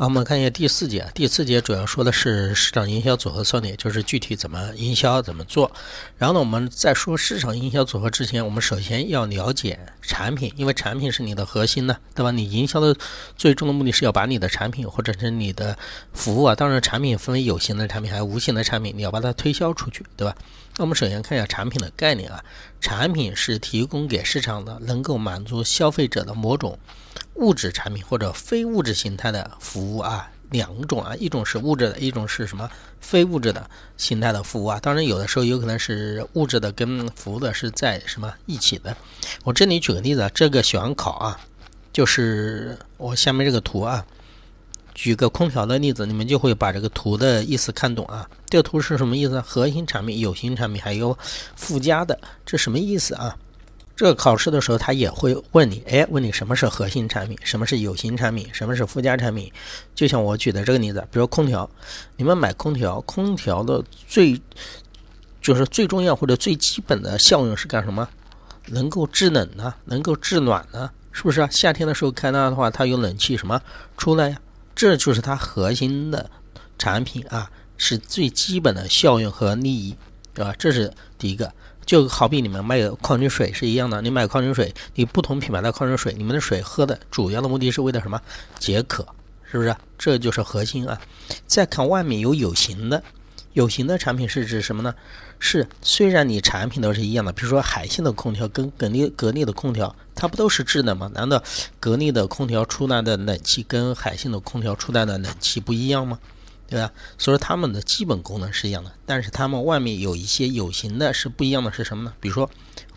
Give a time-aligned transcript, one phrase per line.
[0.00, 1.04] 好，我们看一下第四节。
[1.12, 5.72] 第四节主要说的是市场营销组合策略，就是具体怎么营销、怎么做。
[6.16, 12.30] 然后呢，我们在说市场营销组合之前，我们首先要了解产品，因为产品是你的核心呢，对吧？
[12.30, 12.94] 你营销的
[13.36, 15.76] 最终的目的是要把你的产品或者是你的
[16.12, 20.36] 服务啊，当然产品分为有形的产品还有无形的产品，你要把它推销出去，对吧？
[20.78, 22.42] 那我们首先看一下产品的概念啊，
[22.80, 26.78] 产品是提供给市场的能够满足消费者的某种。
[27.34, 32.68] 物质产品或者非物质形态的服务啊，两种啊，一种是物质的，一种是什么
[33.00, 34.78] 非物质的形态的服务啊。
[34.80, 38.96] 当然，有的时候有可能是物质的跟服务的是在什么一起的。
[39.44, 41.40] 我这里举个例子啊，这个选考啊，
[41.92, 44.04] 就是我下面这个图啊，
[44.98, 48.28] 举个空调的例子，你们就会把这个图的意思看懂啊。
[48.48, 49.40] 这个图是什么意思？
[49.42, 51.16] 核心产品、有形产品还有
[51.54, 53.36] 附加的，这什么意思啊？
[53.94, 59.52] 这个考试的时候，他也会问你，哎，问你什么是核心产品，什么是有形产品，什么是附加产品。
[59.94, 61.70] 就像我举的这个例子，比如空调，
[62.16, 64.40] 你们买空调，空调的最
[65.40, 68.08] 就是最重要或者最基本的效用是干什么？
[68.66, 71.48] 能够制冷呢，能够制暖呢，是不是啊？
[71.52, 73.62] 夏天的时候开它的话，它有冷气什么
[73.96, 74.40] 出来呀？
[74.78, 76.30] 这就是它核心的
[76.78, 79.96] 产品啊，是最基本的效用和利益，
[80.32, 80.54] 对吧？
[80.56, 81.52] 这是第一个。
[81.84, 88.22] 就好比你们卖矿泉水是一样的，你买矿泉水，你不同品牌的矿泉水，你们的水喝的主要的目的是为了什么？
[88.60, 89.04] 解渴，
[89.50, 89.74] 是不是？
[89.98, 91.00] 这就是核心啊。
[91.48, 93.02] 再看外面有有形的，
[93.58, 94.94] 有形的产品是指什么呢？
[95.40, 101.10] 是虽然你产品都是一样的，比如说海信的空调跟格力格力的空调，它不都是制冷吗？
[101.12, 101.42] 难道
[101.80, 106.20] 格力的空调出来的冷气跟海信的空调出来的冷气不一样吗？
[106.68, 106.92] 对吧？
[107.18, 112.12] 所以说它们的基本功能是一样的，但是它们外面有一些有形的是不一样的，是什么呢？
[112.20, 112.48] 比如说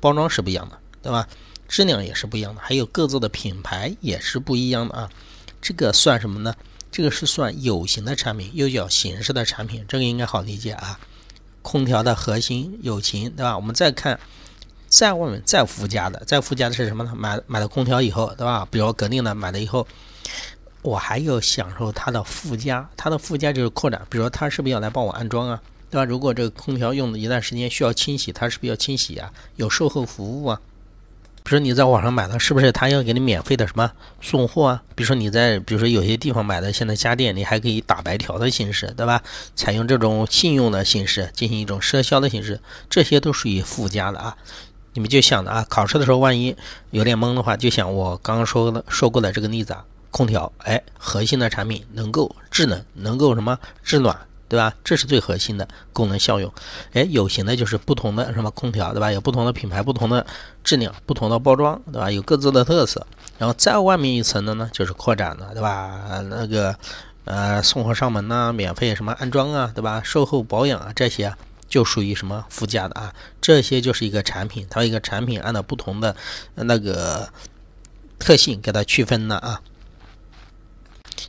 [0.00, 1.28] 包装是不一样的，对吧？
[1.68, 5.08] 质量也是不一样的，还有各自的品牌也是不一样的啊。
[5.62, 6.52] 这个算什么呢？
[6.90, 10.98] 这个是算有形的产品，又叫形式的产品，这个应该好理解啊。
[11.62, 13.56] 空调的核心有形，对吧？
[13.56, 14.18] 我们再看
[14.88, 17.12] 再外面再附加的，再附加的是什么呢？
[17.16, 18.66] 买买了空调以后，对吧？
[18.70, 19.86] 比如格力的买了以后。
[20.82, 25.60] 我还要享受它的附加，它的附加就是扩展，比如说它是不是要来帮我安装啊？
[25.90, 26.04] 对吧？
[26.04, 29.30] 如果这个空调用了一段时间需要清洗，它是不是要清洗啊？
[29.56, 30.60] 有售后服务啊？
[31.48, 34.82] 比如说你在网上买的，是不是他要给你免费的什么送货啊？
[34.94, 39.22] 比如说你在，比如说有些地方买的，现在家电你还可以打白条的形式，对吧？
[39.56, 42.60] 采用这种信用的形式进行一种赊销的形式，
[42.90, 44.36] 这些都属于附加的啊。
[44.92, 46.54] 你们就想着啊，考试的时候万一
[46.90, 49.82] 有点懵的话，就想我刚刚说的说过的这个例子啊。
[50.10, 54.74] 空调，哎，核心的产品能够制冷，能够什么制暖，对吧？
[54.82, 56.52] 这是最核心的功能效用。
[56.92, 59.12] 哎，有形的就是不同的什么空调，对吧？
[59.12, 60.26] 有不同的品牌，不同的
[60.64, 62.10] 质量，不同的包装，对吧？
[62.10, 63.06] 有各自的特色。
[63.38, 66.20] 然后再外面一层的呢，就是扩展的，对吧？
[66.28, 66.74] 那个
[67.24, 70.00] 呃，送货上门呐，免费什么安装啊，对吧？
[70.02, 71.34] 售后保养啊，这些
[71.68, 73.14] 就属于什么附加的啊？
[73.40, 76.16] 这些就是一个产品，它一个产品按照不同的
[76.54, 77.28] 那个
[78.18, 79.60] 特性给它区分的啊。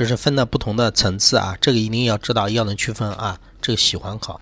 [0.00, 3.38] 这是分的不同的层次啊，这个一定要知道，要能区分啊。
[3.60, 4.40] 这个喜欢考。